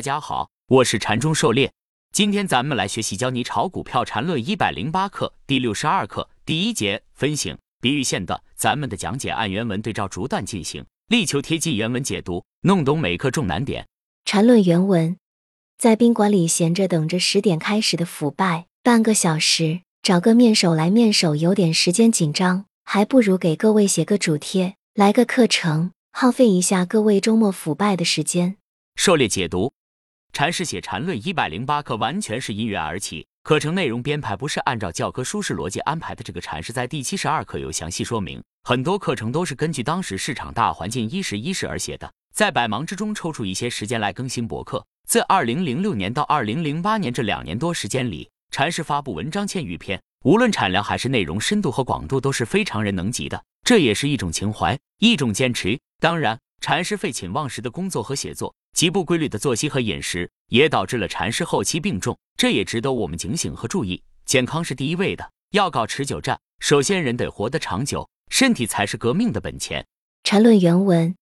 [0.00, 1.70] 大家好，我是禅中狩猎。
[2.10, 8.42] 今天咱们来学习教你炒股票禅论一百零八课第六十二课第一节分型比喻线段。
[8.56, 13.86] 咱们的讲解按原文对照逐段进行，力求贴近原文解读，弄懂每课重难点。
[14.24, 15.18] 禅论原文：
[15.76, 28.56] 在宾馆里闲着等着十点开始的腐败，半个小时找个面首来面首有点时间紧张，还不如给各位写个主贴，来个课程，耗费一下各位周末腐败的时间。
[28.96, 29.74] 狩猎解读。
[30.32, 36.22] 禅师写禅论一百零八课完全是因缘而起，课程内容编排不是按照教科书式逻辑安排的。
[36.22, 44.84] 这个禅师在第七十二课有详细说明，很多课程都是根据当时市场大环境一时一时而写的，在百忙之中抽出一些时间来更新博客。
[45.08, 55.78] 自二零零六年到二零零八年这两年多时间里，禅师发布文章千余篇，无论产量还是内容深度和广度都是非常人能及的，这也是一种情怀，一种坚持。
[55.98, 58.54] 当然，禅师废寝忘食的工作和写作。
[58.72, 64.02] 极不规律的作息和饮食，也导致了禅师后期病重，这也值得我们警醒和注意。
[64.24, 69.84] 健康是第一位的，要搞持久战，首先人得活得长久，身体才是革命的本钱。
[70.22, 71.16] 禅论原文，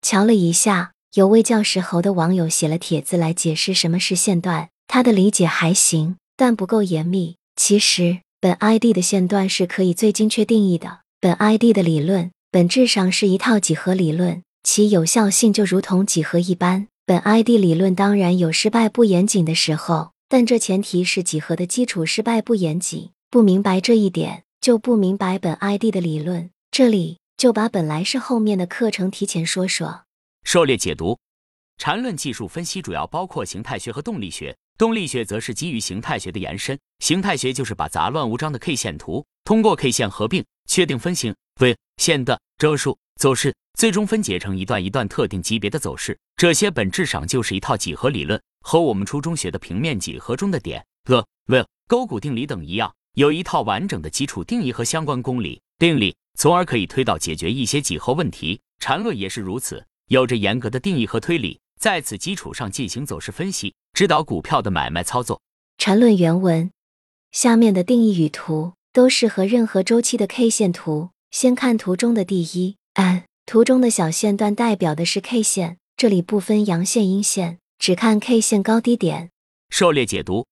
[0.00, 7.36] 瞧了一下，有位叫石猴的网友写了帖子来解释什么是线段，他的理解还行，但不够严密。
[7.56, 11.00] 其实本 ID 的线段是可以最精确定义的。
[11.20, 14.42] 本 ID 的理论本质上是一套几何理论。
[14.66, 16.88] 其有效性就如同几何一般。
[17.06, 23.10] 本 ID 理论当然有失败不严谨的时候，但这前提是几何的基础失败不严谨。
[23.30, 26.50] 不明白这一点，就不明白本 ID 的理论。
[26.72, 30.02] 这里就把本来是后面的课程提前说说。
[30.42, 31.16] 狩猎解读，
[31.78, 36.76] 缠论技术分析主要包括形态学和动力学，动力学则是基于形态学的延伸。
[36.98, 43.54] 形态学就是把杂乱无章的 K 线图通过 K 线合并，确定分型为线段、周数、走势。
[43.76, 58.58] 最终分解成一段一段特定级别的走势，这些本质上就是一套几何理论，和我们初中学的平面几何中的点、个、位、勾股定理等一样，有一套完整的基础定义和相关公理定理，从而可以推导解决一些几何问题。
[58.78, 65.42] 缠论也是如此，有着严格的定义和推理，在此基础上进行走势分析，指导股票的买卖操作。
[65.76, 66.70] 缠论原文
[67.30, 71.10] 下面的定义与图都适合任何周期的 K 线图。
[71.30, 73.24] 先看图中的第一 n。
[73.46, 79.30] 图中的小线段代表的是 K 线，这里不分阳线阴线，只看 K 线高低点。
[79.70, 80.44] 狩猎解读，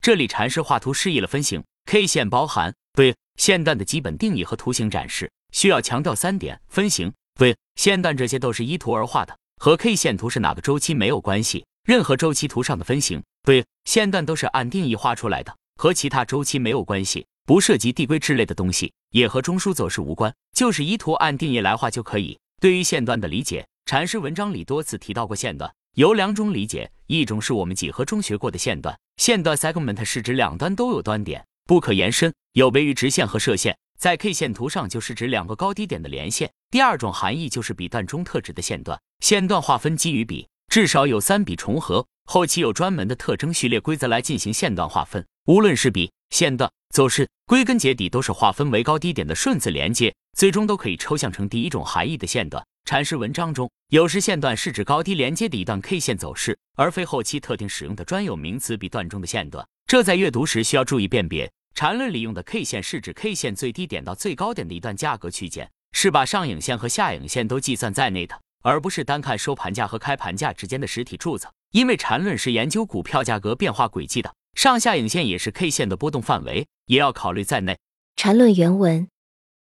[0.00, 5.30] 这里禅师画图示意了分型 K 线包含对线段的基本定义和图形展示。
[5.52, 11.64] 需要强调三点：分型对线段这些都是依图而画的，和 K 线图是哪个周期没有关系。
[11.84, 18.92] 任何周期图上的分型对线段都是按定义画出来的，和其他周期没有关系，不涉及递归之类的东西。
[19.10, 22.38] 也和中枢走势无关，就是依图按定义来画就可以。
[22.60, 36.50] 对于线段的理解，禅师文章里多次提到过线段有两种理解，一种是我们几何中学过的线段，线段 segment 是指两端都有端点，不可延伸，有别于直线和射线，在 K 线图上就是指两个高低点的连线。
[36.70, 46.10] 第二种含义就是笔段中特指的线段，线段划分基于笔，至少有三笔重合，后期有专门的特征序列规则来进行线段划分，无论是笔。
[46.30, 52.62] 线段走势归根结底都是划分为高低点的顺次连接，最终都可以抽象成第一种含义的线段。
[52.84, 59.66] 阐释文章中，有时线段是指高低连接的一段 K 线走势，而非后期特定使用的专有名词笔段中的线段。
[59.86, 61.50] 这在阅读时需要注意辨别。
[61.74, 71.48] 缠论里用的 K 线是指 K 线最低点到最高点的一段价格区间，是把上影线和下影线都计算在内的，而不是单看收盘价和开盘价之间的实体柱子。
[71.70, 74.30] 因为缠论是研究股票价格变化轨迹的。
[74.54, 77.78] 上下影线也是 K 线的波动范围，也要考虑在内。
[78.14, 79.08] 缠论原文，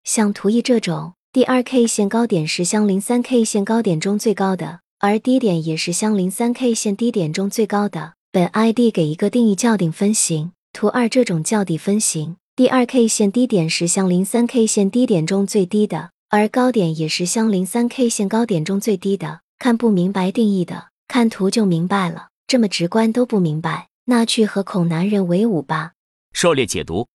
[0.03, 8.13] 像图一这种，第二 K 线高点是相邻三 K 线高点中最高的，而低点也是相邻三 K 线低点中最高的。
[8.31, 10.51] 本 ID 给一个定义叫顶分型。
[10.73, 19.41] 图二这种叫底分型，第二 K 线低点是相邻三 K 线低点中最低的，而高点也是相邻三 K 线高点中最低的。
[19.59, 22.29] 看不明白定义的，看图就明白了。
[22.47, 23.89] 这么直观都不明白。
[24.09, 25.91] 那去和恐男人为伍吧。
[26.31, 27.05] 狩猎解读，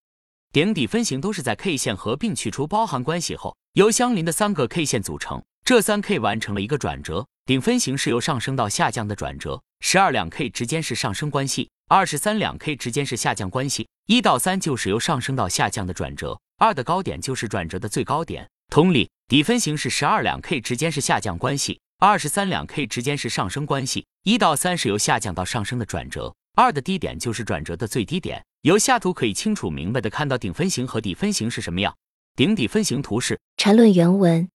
[0.53, 5.43] 顶底分型都是在 K 线合并去除包含关系后，由相邻的三个 K 线组成。
[5.65, 9.63] 这三 K 完成了一个转折，顶分型是由上升到下降的转折。
[9.81, 13.89] 十二两 K 之间是上升关系，二十三两 K 之间是下降关系。
[14.07, 18.47] 一到三就是由上升到下降的转折，二的高点就是转折的最高点。
[18.69, 24.05] 同理，底分型是十二两 K 之间是下降关系，二十三两 K 之间是上升关系。
[24.25, 26.35] 一到三是由下降到上升的转折。
[26.55, 31.97] 二的低点就是转折的最低点，由下图可以清楚明白的看到顶分型和底分型是什么样。
[32.37, 33.41] 顶底分型图是。
[33.57, 34.49] 缠论原文：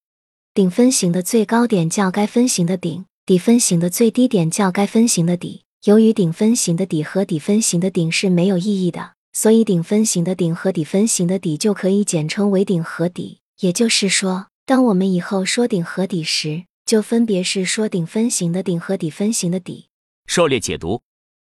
[0.54, 5.64] 顶分型的最高点叫该分型的顶，底分型的最低点叫该分型的底。
[5.84, 13.40] 由于顶分型的底和底分型的顶是没有意义的，所以顶分型的顶和底分型的底就可以简称为顶和底。
[13.58, 19.86] 也就是说，当我们以后说顶和底时，就分别是说顶分型的顶和底分型的底。
[20.26, 21.00] 狩猎解读：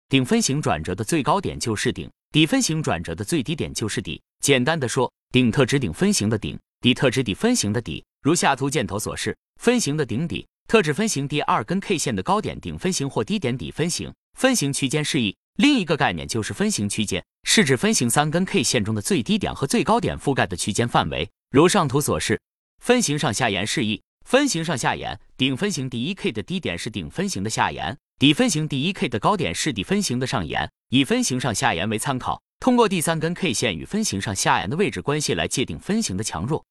[0.09, 4.19] 顶分型转折的最高点就是顶，底分型转折的最低点就是底。
[4.41, 8.03] 简单的说，顶特指顶分型的顶，底特指底分型的底。
[8.23, 14.11] 如下图箭头所示，分型的顶底特指分型第二根 K 线的高点顶分型或低点底分型。
[14.39, 15.37] 分型区间示意。
[15.57, 21.29] 另一个概念就是分型区间，是指分型三根 K 线中的最低点和最高点覆盖的区间范围。
[21.51, 22.41] 如上图所示，
[22.83, 24.01] 分型上下沿示意。
[24.25, 30.69] 分型上下沿，顶分型第一 K 的低点是顶分型的下沿，底分型第一 K 的高点是底分型的上沿。
[30.89, 36.65] 以分型上下沿为参考，通过第三根 K 线与分型上下沿的位置关系来界定分型的强弱。